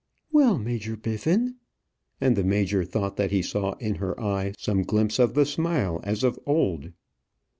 [0.31, 1.57] "Well, Major Biffin;"
[2.19, 5.99] and the major thought that he saw in her eye some glimpse of the smile
[6.03, 6.91] as of old.